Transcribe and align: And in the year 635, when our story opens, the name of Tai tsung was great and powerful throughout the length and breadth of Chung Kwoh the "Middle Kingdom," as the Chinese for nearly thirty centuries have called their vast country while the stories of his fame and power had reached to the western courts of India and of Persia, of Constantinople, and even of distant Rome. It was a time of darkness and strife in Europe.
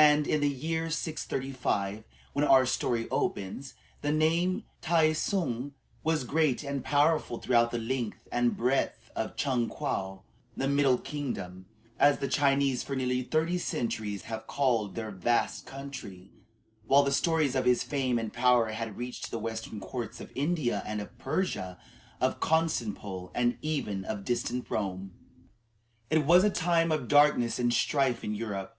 And 0.00 0.26
in 0.26 0.40
the 0.40 0.48
year 0.48 0.88
635, 0.88 2.04
when 2.32 2.42
our 2.46 2.64
story 2.64 3.06
opens, 3.10 3.74
the 4.00 4.10
name 4.10 4.56
of 4.56 4.62
Tai 4.80 5.12
tsung 5.12 5.74
was 6.02 6.24
great 6.24 6.64
and 6.64 6.82
powerful 6.82 7.36
throughout 7.36 7.70
the 7.70 7.78
length 7.78 8.26
and 8.32 8.56
breadth 8.56 9.10
of 9.14 9.36
Chung 9.36 9.68
Kwoh 9.68 10.22
the 10.56 10.68
"Middle 10.68 10.96
Kingdom," 10.96 11.66
as 11.98 12.18
the 12.18 12.28
Chinese 12.28 12.82
for 12.82 12.96
nearly 12.96 13.20
thirty 13.22 13.58
centuries 13.58 14.22
have 14.22 14.46
called 14.46 14.94
their 14.94 15.10
vast 15.10 15.66
country 15.66 16.30
while 16.86 17.02
the 17.02 17.12
stories 17.12 17.54
of 17.54 17.66
his 17.66 17.82
fame 17.82 18.18
and 18.18 18.32
power 18.32 18.70
had 18.70 18.96
reached 18.96 19.24
to 19.26 19.30
the 19.30 19.38
western 19.38 19.80
courts 19.80 20.18
of 20.18 20.32
India 20.34 20.82
and 20.86 20.98
of 21.02 21.18
Persia, 21.18 21.78
of 22.22 22.40
Constantinople, 22.40 23.30
and 23.34 23.58
even 23.60 24.06
of 24.06 24.24
distant 24.24 24.70
Rome. 24.70 25.12
It 26.08 26.24
was 26.24 26.42
a 26.42 26.48
time 26.48 26.90
of 26.90 27.06
darkness 27.06 27.58
and 27.58 27.70
strife 27.70 28.24
in 28.24 28.34
Europe. 28.34 28.74